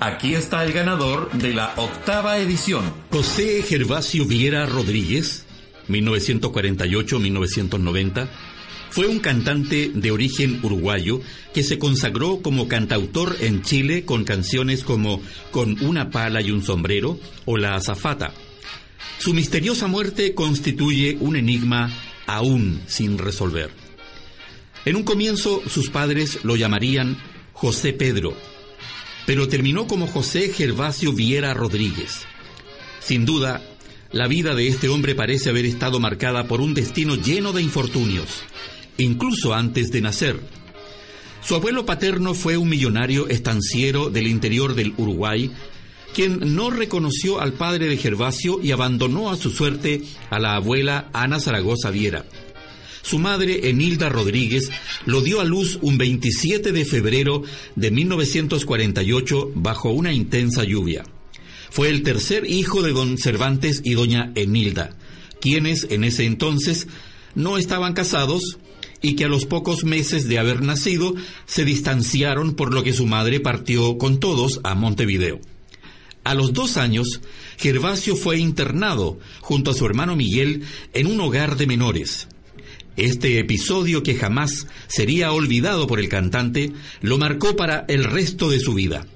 Aquí 0.00 0.34
está 0.34 0.64
el 0.64 0.72
ganador 0.72 1.30
de 1.30 1.54
la 1.54 1.74
octava 1.76 2.38
edición. 2.38 2.92
José 3.12 3.62
Gervasio 3.62 4.24
Viera 4.24 4.66
Rodríguez, 4.66 5.46
1948-1990, 5.88 8.28
fue 8.90 9.06
un 9.06 9.20
cantante 9.20 9.90
de 9.94 10.10
origen 10.10 10.60
uruguayo 10.62 11.20
que 11.54 11.62
se 11.62 11.78
consagró 11.78 12.42
como 12.42 12.68
cantautor 12.68 13.36
en 13.40 13.62
Chile 13.62 14.04
con 14.04 14.24
canciones 14.24 14.84
como 14.84 15.22
Con 15.50 15.82
una 15.84 16.10
pala 16.10 16.42
y 16.42 16.50
un 16.50 16.62
sombrero 16.62 17.18
o 17.44 17.56
La 17.56 17.76
azafata. 17.76 18.34
Su 19.18 19.32
misteriosa 19.32 19.86
muerte 19.86 20.34
constituye 20.34 21.16
un 21.20 21.36
enigma 21.36 21.92
aún 22.26 22.80
sin 22.86 23.18
resolver. 23.18 23.70
En 24.84 24.96
un 24.96 25.02
comienzo 25.02 25.62
sus 25.68 25.90
padres 25.90 26.40
lo 26.42 26.56
llamarían 26.56 27.18
José 27.52 27.92
Pedro, 27.92 28.34
pero 29.26 29.46
terminó 29.46 29.86
como 29.86 30.06
José 30.06 30.48
Gervasio 30.48 31.12
Viera 31.12 31.52
Rodríguez. 31.52 32.22
Sin 33.00 33.26
duda, 33.26 33.62
la 34.10 34.26
vida 34.26 34.54
de 34.54 34.68
este 34.68 34.88
hombre 34.88 35.14
parece 35.14 35.50
haber 35.50 35.66
estado 35.66 36.00
marcada 36.00 36.48
por 36.48 36.60
un 36.60 36.74
destino 36.74 37.14
lleno 37.14 37.52
de 37.52 37.62
infortunios, 37.62 38.42
incluso 39.00 39.54
antes 39.54 39.90
de 39.90 40.00
nacer. 40.00 40.40
Su 41.42 41.54
abuelo 41.54 41.86
paterno 41.86 42.34
fue 42.34 42.56
un 42.56 42.68
millonario 42.68 43.28
estanciero 43.28 44.10
del 44.10 44.26
interior 44.26 44.74
del 44.74 44.92
Uruguay, 44.96 45.50
quien 46.14 46.54
no 46.54 46.70
reconoció 46.70 47.40
al 47.40 47.54
padre 47.54 47.86
de 47.86 47.96
Gervasio 47.96 48.60
y 48.62 48.72
abandonó 48.72 49.30
a 49.30 49.36
su 49.36 49.50
suerte 49.50 50.02
a 50.28 50.38
la 50.38 50.56
abuela 50.56 51.08
Ana 51.12 51.40
Zaragoza 51.40 51.90
Viera. 51.90 52.26
Su 53.02 53.18
madre, 53.18 53.70
Enilda 53.70 54.08
Rodríguez, 54.10 54.70
lo 55.06 55.22
dio 55.22 55.40
a 55.40 55.44
luz 55.44 55.78
un 55.80 55.96
27 55.96 56.72
de 56.72 56.84
febrero 56.84 57.42
de 57.74 57.90
1948 57.90 59.52
bajo 59.54 59.90
una 59.90 60.12
intensa 60.12 60.64
lluvia. 60.64 61.04
Fue 61.70 61.88
el 61.88 62.02
tercer 62.02 62.50
hijo 62.50 62.82
de 62.82 62.92
don 62.92 63.16
Cervantes 63.16 63.80
y 63.84 63.94
doña 63.94 64.32
Enilda, 64.34 64.96
quienes 65.40 65.86
en 65.90 66.04
ese 66.04 66.24
entonces 66.26 66.88
no 67.34 67.56
estaban 67.56 67.94
casados 67.94 68.58
y 69.02 69.16
que 69.16 69.24
a 69.24 69.28
los 69.28 69.46
pocos 69.46 69.84
meses 69.84 70.28
de 70.28 70.38
haber 70.38 70.62
nacido 70.62 71.14
se 71.46 71.64
distanciaron 71.64 72.54
por 72.54 72.74
lo 72.74 72.82
que 72.82 72.92
su 72.92 73.06
madre 73.06 73.40
partió 73.40 73.98
con 73.98 74.20
todos 74.20 74.60
a 74.62 74.74
Montevideo. 74.74 75.40
A 76.22 76.34
los 76.34 76.52
dos 76.52 76.76
años, 76.76 77.20
Gervasio 77.56 78.14
fue 78.14 78.38
internado 78.38 79.18
junto 79.40 79.70
a 79.70 79.74
su 79.74 79.86
hermano 79.86 80.16
Miguel 80.16 80.64
en 80.92 81.06
un 81.06 81.20
hogar 81.20 81.56
de 81.56 81.66
menores. 81.66 82.28
Este 82.96 83.38
episodio 83.38 84.02
que 84.02 84.14
jamás 84.14 84.66
sería 84.86 85.32
olvidado 85.32 85.86
por 85.86 86.00
el 86.00 86.08
cantante 86.08 86.72
lo 87.00 87.16
marcó 87.16 87.56
para 87.56 87.86
el 87.88 88.04
resto 88.04 88.50
de 88.50 88.60
su 88.60 88.74
vida. 88.74 89.06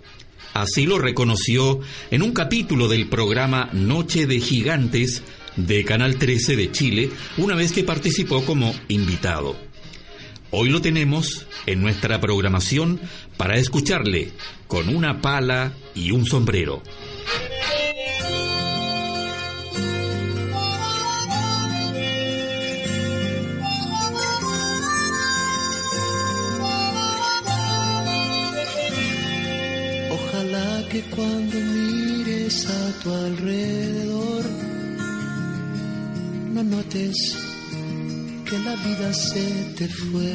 Así 0.54 0.86
lo 0.86 0.98
reconoció 0.98 1.80
en 2.10 2.22
un 2.22 2.32
capítulo 2.32 2.88
del 2.88 3.08
programa 3.08 3.68
Noche 3.72 4.26
de 4.26 4.40
Gigantes 4.40 5.22
de 5.56 5.84
Canal 5.84 6.16
13 6.16 6.56
de 6.56 6.72
Chile, 6.72 7.10
una 7.36 7.54
vez 7.54 7.72
que 7.72 7.84
participó 7.84 8.44
como 8.44 8.74
invitado. 8.88 9.63
Hoy 10.56 10.68
lo 10.68 10.80
tenemos 10.80 11.46
en 11.66 11.82
nuestra 11.82 12.20
programación 12.20 13.00
para 13.36 13.56
escucharle 13.56 14.30
con 14.68 14.88
una 14.88 15.20
pala 15.20 15.72
y 15.96 16.12
un 16.12 16.26
sombrero. 16.26 16.80
que 30.90 31.02
cuando 31.10 31.58
mires 31.58 32.66
a 32.66 33.02
tu 33.02 33.12
alrededor 33.12 34.44
no 36.52 36.62
notes 36.62 37.53
que 38.44 38.58
la 38.58 38.76
vida 38.76 39.12
se 39.12 39.74
te 39.76 39.88
fue, 39.88 40.32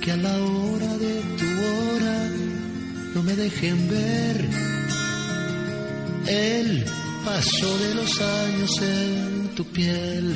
que 0.00 0.12
a 0.12 0.16
la 0.16 0.36
hora 0.36 0.98
de 0.98 1.14
tu 1.38 1.46
hora 1.68 2.18
no 3.14 3.22
me 3.22 3.34
dejen 3.36 3.88
ver 3.88 4.48
el 6.26 6.84
paso 7.24 7.78
de 7.78 7.94
los 7.94 8.20
años 8.20 8.70
en 8.82 9.48
tu 9.54 9.64
piel. 9.64 10.34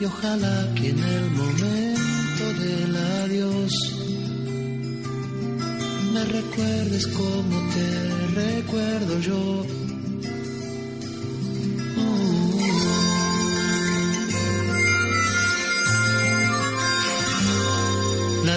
Y 0.00 0.04
ojalá 0.04 0.68
que 0.76 0.90
en 0.90 0.98
el 0.98 1.30
momento 1.30 2.44
del 2.60 2.96
adiós 3.24 3.72
me 6.12 6.24
recuerdes 6.24 7.06
como 7.08 7.56
te 7.74 7.88
recuerdo 8.34 9.20
yo. 9.20 9.77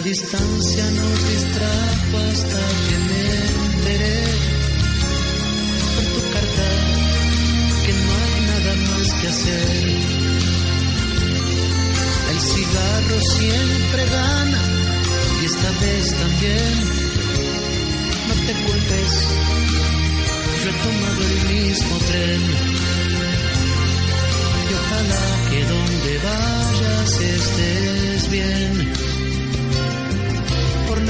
La 0.02 0.08
distancia 0.08 0.84
nos 0.94 1.30
distrajo 1.30 2.18
hasta 2.32 2.62
que 2.88 2.98
me 3.08 3.24
enteré 3.68 4.24
por 5.96 6.06
tu 6.06 6.22
carta 6.34 6.70
que 7.86 7.94
no 7.94 8.12
hay 8.24 8.38
nada 8.52 8.74
más 8.88 9.08
que 9.14 9.28
hacer. 9.28 9.88
El 12.32 12.40
cigarro 12.40 13.22
siempre 13.22 14.06
gana 14.10 14.64
y 15.40 15.46
esta 15.46 15.70
vez 15.82 16.16
también 16.18 16.74
no 18.28 18.34
te 18.48 18.54
culpes, 18.66 19.12
yo 20.64 20.70
he 20.70 20.78
tomado 20.82 21.22
el 21.30 21.54
mismo 21.54 21.98
tren. 22.08 22.42
Y 24.68 24.74
ojalá 24.82 25.26
que 25.52 25.60
donde 25.66 26.18
vayas 26.26 27.22
estés 27.22 28.32
bien. 28.32 29.11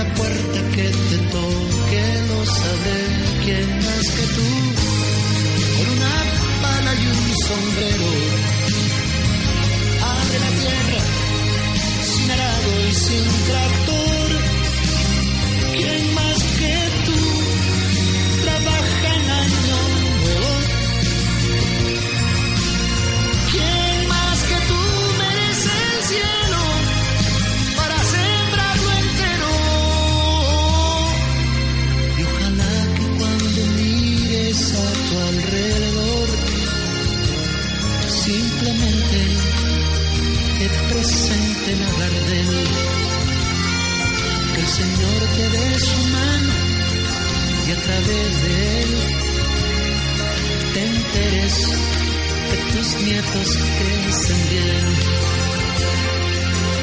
La 0.02 0.14
puerta 0.16 0.60
que 0.76 0.88
te 1.10 1.18
toque 1.30 2.04
lo 2.30 2.43
sabré 2.43 3.02
quién 3.43 3.70
más 3.86 4.06
que 4.16 4.26
tú. 4.36 4.49
Con 5.78 5.88
una 5.95 6.16
pala 6.64 6.91
y 6.95 7.06
un 7.06 7.24
sombrero. 7.47 8.10
Abre 10.16 10.38
la 10.45 10.52
tierra 10.62 11.02
sin 12.10 12.32
arado 12.32 12.72
y 12.89 12.93
sin 12.95 13.26
tractor. 13.49 14.30
¿Quién 15.78 16.16
más 16.16 16.39
que 16.58 16.74
trabaja 16.80 17.01
tus 52.82 53.02
nietos 53.04 53.58
crecen 53.78 54.50
bien. 54.50 54.88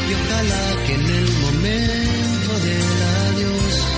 y 0.09 0.15
ojalá 0.15 0.85
que 0.87 0.95
en 0.95 1.07
el 1.07 1.33
momento 1.39 2.51
del 2.67 3.03
adiós 3.27 3.98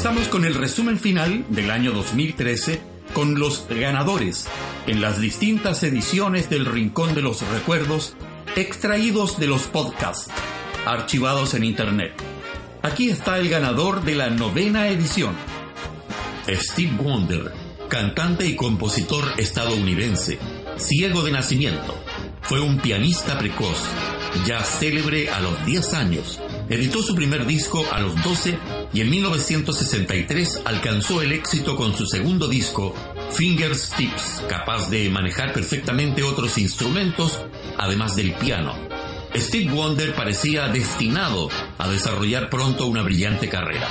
Estamos 0.00 0.28
con 0.28 0.46
el 0.46 0.54
resumen 0.54 0.98
final 0.98 1.44
del 1.50 1.70
año 1.70 1.92
2013 1.92 2.80
con 3.12 3.38
los 3.38 3.66
ganadores 3.68 4.48
en 4.86 5.02
las 5.02 5.20
distintas 5.20 5.82
ediciones 5.82 6.48
del 6.48 6.64
Rincón 6.64 7.14
de 7.14 7.20
los 7.20 7.46
Recuerdos 7.46 8.14
extraídos 8.56 9.38
de 9.38 9.46
los 9.46 9.64
podcasts 9.64 10.30
archivados 10.86 11.52
en 11.52 11.64
Internet. 11.64 12.14
Aquí 12.80 13.10
está 13.10 13.38
el 13.38 13.50
ganador 13.50 14.02
de 14.02 14.14
la 14.14 14.30
novena 14.30 14.88
edición. 14.88 15.34
Steve 16.48 16.96
Wonder, 16.96 17.52
cantante 17.90 18.46
y 18.46 18.56
compositor 18.56 19.34
estadounidense, 19.36 20.38
ciego 20.78 21.22
de 21.22 21.32
nacimiento. 21.32 21.94
Fue 22.40 22.58
un 22.58 22.78
pianista 22.78 23.38
precoz, 23.38 23.84
ya 24.46 24.64
célebre 24.64 25.28
a 25.28 25.40
los 25.40 25.66
10 25.66 25.92
años. 25.92 26.40
Editó 26.70 27.02
su 27.02 27.16
primer 27.16 27.46
disco 27.46 27.84
a 27.90 27.98
los 27.98 28.14
12 28.22 28.56
y 28.92 29.00
en 29.00 29.10
1963 29.10 30.62
alcanzó 30.64 31.20
el 31.20 31.32
éxito 31.32 31.74
con 31.74 31.96
su 31.96 32.06
segundo 32.06 32.46
disco, 32.46 32.94
Fingers 33.32 33.90
Tips, 33.96 34.44
capaz 34.48 34.88
de 34.88 35.10
manejar 35.10 35.52
perfectamente 35.52 36.22
otros 36.22 36.58
instrumentos 36.58 37.40
además 37.76 38.14
del 38.14 38.34
piano. 38.34 38.76
Steve 39.34 39.72
Wonder 39.72 40.14
parecía 40.14 40.68
destinado 40.68 41.48
a 41.76 41.88
desarrollar 41.88 42.48
pronto 42.50 42.86
una 42.86 43.02
brillante 43.02 43.48
carrera. 43.48 43.88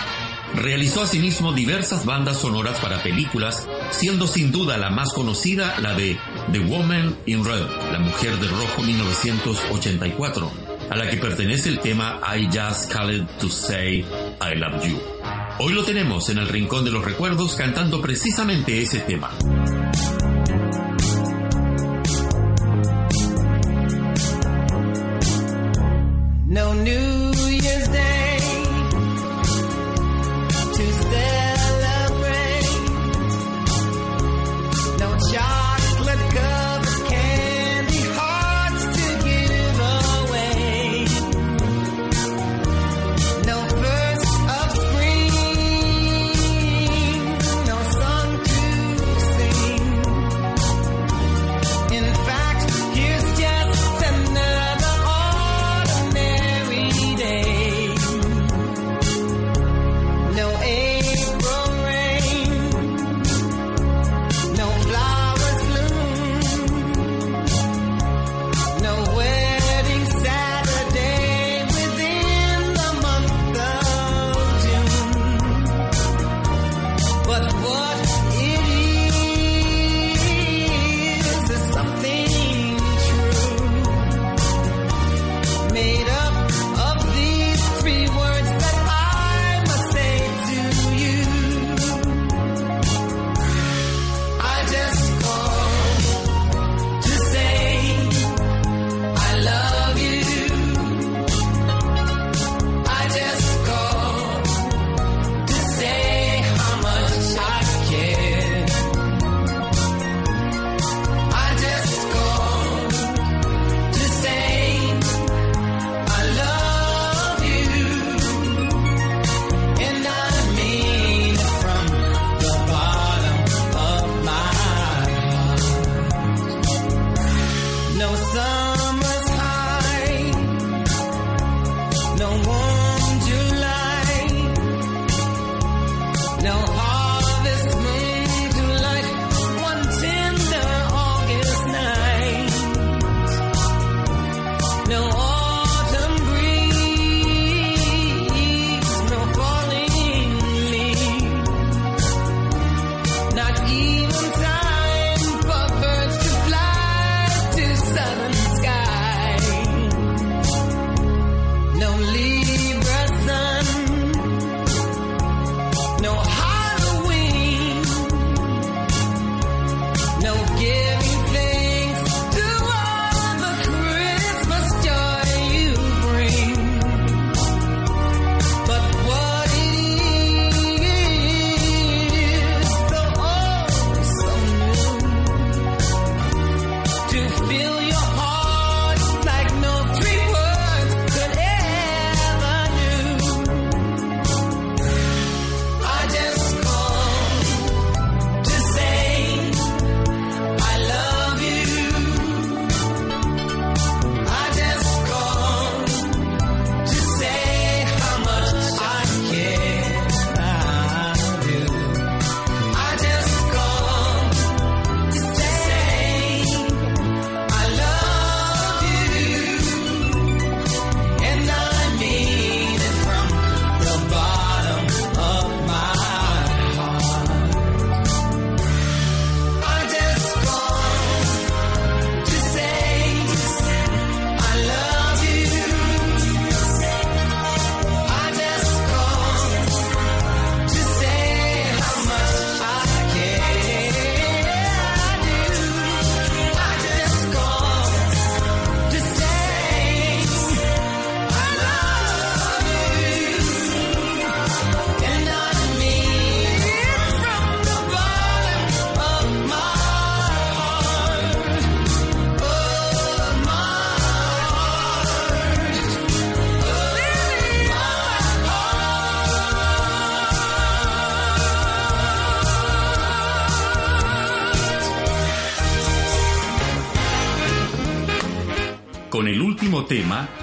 Realizó 0.55 1.03
asimismo 1.03 1.51
diversas 1.51 2.05
bandas 2.05 2.37
sonoras 2.37 2.79
para 2.79 3.03
películas, 3.03 3.67
siendo 3.91 4.25
sin 4.25 4.53
duda 4.53 4.77
la 4.77 4.89
más 4.89 5.11
conocida 5.11 5.77
la 5.81 5.95
de 5.95 6.17
The 6.53 6.59
Woman 6.59 7.17
in 7.25 7.43
Red, 7.43 7.67
La 7.91 7.99
Mujer 7.99 8.39
de 8.39 8.47
Rojo 8.47 8.83
1984, 8.83 10.68
a 10.89 10.95
la 10.95 11.09
que 11.09 11.17
pertenece 11.17 11.69
el 11.69 11.79
tema 11.79 12.19
I 12.35 12.45
Just 12.45 12.91
Called 12.91 13.27
to 13.39 13.49
Say 13.49 13.99
I 13.99 14.55
Love 14.55 14.85
You. 14.85 14.99
Hoy 15.59 15.73
lo 15.73 15.83
tenemos 15.83 16.29
en 16.29 16.39
el 16.39 16.47
Rincón 16.47 16.85
de 16.85 16.91
los 16.91 17.03
Recuerdos 17.03 17.55
cantando 17.55 18.01
precisamente 18.01 18.81
ese 18.81 18.99
tema. 19.01 19.31
No 26.47 26.73
New 26.73 27.28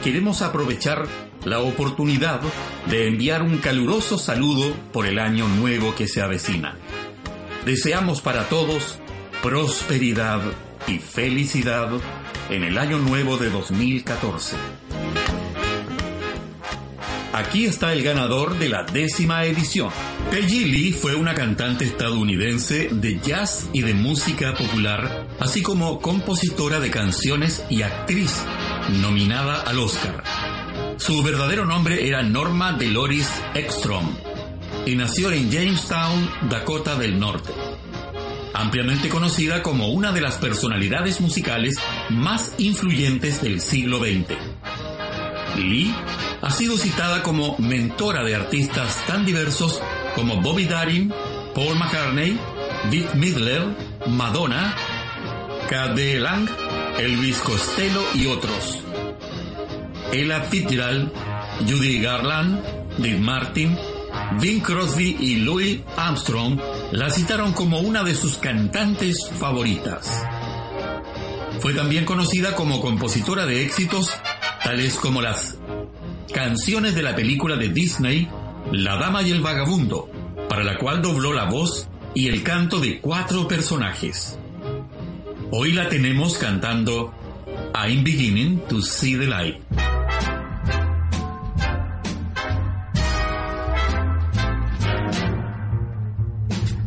queremos 0.03 0.43
aprovechar 0.43 1.07
la 1.45 1.61
oportunidad 1.61 2.41
de 2.91 3.09
enviar 3.09 3.43
un 3.43 3.59
caluroso 3.59 4.18
saludo 4.18 4.74
por 4.93 5.07
el 5.07 5.18
año 5.18 5.47
nuevo 5.49 5.95
que 5.95 6.09
se 6.09 6.22
avecina. 6.22 6.77
Deseamos 7.64 8.20
para 8.20 8.49
todos 8.49 8.99
prosperidad 9.43 10.41
y 10.89 10.99
felicidad 10.99 11.91
en 12.51 12.62
el 12.62 12.79
año 12.79 12.99
nuevo 12.99 13.37
de 13.37 13.51
2014. 13.51 14.57
Aquí 17.37 17.66
está 17.66 17.93
el 17.93 18.03
ganador 18.03 18.59
de 18.59 18.70
la 18.70 18.85
décima 18.85 19.45
edición. 19.45 19.91
Peggy 20.31 20.64
Lee 20.64 20.93
fue 20.93 21.14
una 21.14 21.35
cantante 21.35 21.85
estadounidense 21.85 22.89
de 22.91 23.20
jazz 23.20 23.68
y 23.74 23.83
de 23.83 23.93
música 23.93 24.55
popular, 24.55 25.27
así 25.39 25.61
como 25.61 26.01
compositora 26.01 26.81
de 26.81 26.91
canciones 26.91 27.62
y 27.68 27.83
actriz, 27.83 28.43
nominada 28.89 29.62
al 29.62 29.78
Oscar. 29.78 30.22
Su 30.97 31.22
verdadero 31.22 31.66
nombre 31.66 32.09
era 32.09 32.22
Norma 32.22 32.72
Deloris 32.72 33.28
Ekstrom 33.55 34.07
y 34.87 34.95
nació 34.95 35.32
en 35.32 35.51
Jamestown, 35.51 36.30
Dakota 36.49 36.97
del 36.97 37.18
Norte. 37.18 37.53
Ampliamente 38.55 39.09
conocida 39.09 39.62
como 39.62 39.89
una 39.89 40.12
de 40.12 40.20
las 40.20 40.37
personalidades 40.37 41.20
musicales 41.20 41.76
más 42.09 42.55
influyentes 42.59 43.43
del 43.43 43.61
siglo 43.61 43.99
XX. 43.99 44.37
Lee 45.59 45.95
ha 46.43 46.51
sido 46.51 46.76
citada 46.76 47.22
como 47.22 47.57
mentora 47.59 48.22
de 48.24 48.34
artistas 48.34 49.05
tan 49.07 49.26
diversos 49.26 49.80
como 50.14 50.41
Bobby 50.41 50.64
Darin, 50.64 51.12
Paul 51.55 51.76
McCartney, 51.78 52.39
Dick 52.91 53.14
Midler, 53.14 53.62
Madonna, 54.07 54.74
K.D. 55.68 56.20
Lang, 56.20 56.49
Elvis 56.99 57.39
Costello 57.39 58.03
y 58.15 58.27
otros. 58.27 58.83
Ella 60.13 60.41
Fitzgerald, 60.43 61.13
Judy 61.69 62.01
Garland, 62.01 62.63
Dick 62.99 63.19
Martin, 63.19 63.77
Bing 64.41 64.61
Crosby 64.61 65.17
y 65.21 65.37
Louis 65.37 65.81
Armstrong 65.97 66.59
la 66.93 67.11
citaron 67.11 67.53
como 67.53 67.81
una 67.81 68.03
de 68.03 68.15
sus 68.15 68.39
cantantes 68.39 69.31
favoritas. 69.39 70.25
Fue 71.61 71.75
también 71.75 72.05
conocida 72.05 72.55
como 72.55 72.81
compositora 72.81 73.47
de 73.47 73.63
éxitos 73.63 74.11
tales 74.63 74.95
como 74.95 75.21
las 75.21 75.59
canciones 76.33 76.95
de 76.95 77.03
la 77.03 77.15
película 77.15 77.57
de 77.57 77.69
Disney 77.69 78.29
La 78.73 78.97
Dama 78.97 79.23
y 79.23 79.31
el 79.31 79.43
Vagabundo, 79.43 80.09
para 80.49 80.65
la 80.65 80.79
cual 80.79 81.03
dobló 81.03 81.33
la 81.33 81.45
voz 81.45 81.89
y 82.15 82.29
el 82.29 82.43
canto 82.43 82.81
de 82.81 83.01
cuatro 83.01 83.47
personajes. 83.47 84.39
Hoy 85.53 85.73
la 85.73 85.89
tenemos 85.89 86.39
cantando 86.39 87.15
I'm 87.73 88.03
beginning 88.03 88.67
to 88.69 88.83
see 88.83 89.15
the 89.15 89.27
light. 89.27 89.63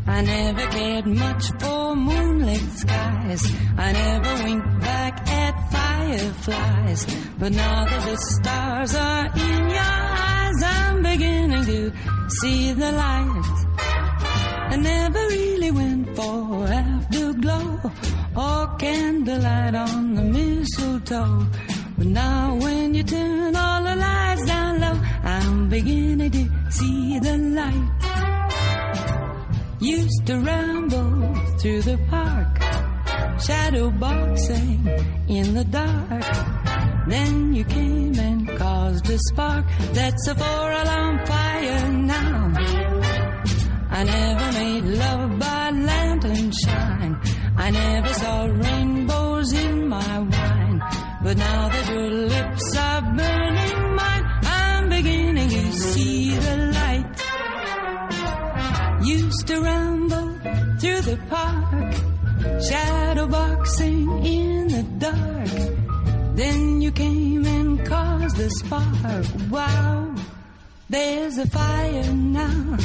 I 0.07 0.21
never 0.21 0.67
cared 0.67 1.05
much 1.05 1.45
for 1.59 1.95
moonlit 1.95 2.71
skies. 2.75 3.53
I 3.77 3.91
never 3.93 4.43
winked 4.43 4.79
back 4.81 5.29
at 5.29 5.71
fireflies. 5.71 7.05
But 7.39 7.53
now 7.53 7.85
that 7.85 8.05
the 8.05 8.17
stars 8.17 8.95
are 8.95 9.25
in 9.37 9.69
your 9.69 9.79
eyes, 9.79 10.63
I'm 10.63 11.01
beginning 11.01 11.65
to 11.65 11.93
see 12.41 12.73
the 12.73 12.91
light. 12.91 13.65
I 14.71 14.75
never 14.75 15.19
really 15.29 15.71
went 15.71 16.15
for 16.15 16.67
afterglow 16.67 17.91
or 18.39 18.67
candlelight 18.77 19.75
on 19.75 20.15
the 20.15 20.23
mistletoe. 20.35 21.45
But 21.97 22.07
now 22.07 22.55
when 22.55 22.93
you 22.93 23.03
turn 23.03 23.55
all 23.55 23.83
the 23.83 23.95
lights 23.95 24.45
down 24.45 24.79
low, 24.79 24.97
I'm 25.23 25.69
beginning 25.69 26.31
to 26.31 26.43
see 26.71 27.19
the 27.19 27.37
light. 27.59 27.89
Used 29.81 30.21
to 30.27 30.35
ramble 30.39 31.35
through 31.59 31.81
the 31.81 31.97
park, 32.13 32.51
shadow 33.41 33.89
boxing 33.91 34.79
in 35.27 35.53
the 35.53 35.65
dark. 35.65 36.25
Then 37.07 37.53
you 37.53 37.65
came 37.65 38.17
and 38.19 38.47
caused 38.57 39.09
a 39.09 39.17
spark 39.29 39.65
that's 39.93 40.27
a 40.27 40.35
four 40.35 40.71
alarm 40.81 41.25
fire 41.25 41.91
now. 41.91 42.53
I 43.91 44.03
never 44.03 44.47
made 44.59 44.85
love 45.03 45.39
by 45.39 45.59
shine. 45.99 46.08
I 47.69 47.71
never 47.71 48.13
saw 48.15 48.45
rainbows 48.45 49.53
in 49.53 49.87
my 49.89 50.19
wine. 50.19 50.81
But 51.21 51.37
now 51.37 51.69
that 51.69 51.87
your 51.87 52.09
lips 52.09 52.75
are 52.75 53.01
burning 53.01 53.95
mine, 53.95 54.25
I'm 54.41 54.89
beginning 54.89 55.49
to 55.49 55.71
see 55.73 56.31
the 56.31 56.55
light. 56.79 57.05
Used 59.05 59.45
to 59.49 59.61
ramble 59.61 60.29
through 60.79 61.01
the 61.01 61.19
park, 61.29 61.93
shadow 62.59 63.27
boxing 63.27 64.25
in 64.25 64.67
the 64.69 64.83
dark. 65.05 66.35
Then 66.37 66.81
you 66.81 66.91
came 66.91 67.45
and 67.45 67.85
caused 67.85 68.35
the 68.37 68.49
spark. 68.49 69.27
Wow, 69.51 70.15
there's 70.89 71.37
a 71.37 71.45
fire 71.45 72.13
now. 72.13 72.77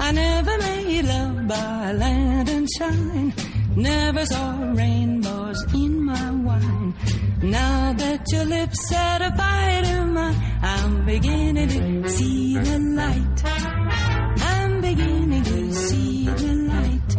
I 0.00 0.10
never 0.10 0.58
made 0.58 1.04
love 1.04 1.46
by 1.46 1.92
land 1.92 2.48
and 2.48 2.68
shine. 2.76 3.51
Never 3.76 4.26
saw 4.26 4.72
rainbows 4.74 5.64
in 5.72 6.04
my 6.04 6.30
wine. 6.30 6.94
Now 7.42 7.94
that 7.94 8.30
your 8.30 8.44
lips 8.44 8.88
set 8.88 9.22
a 9.22 9.34
fire 9.34 9.82
to 9.82 10.06
mine, 10.06 10.36
I'm 10.62 11.04
beginning 11.06 11.68
to 11.68 12.08
see 12.08 12.58
the 12.58 12.78
light. 12.78 13.44
I'm 13.44 14.80
beginning 14.82 15.42
to 15.42 15.72
see 15.72 16.26
the 16.26 16.54
light. 16.54 17.16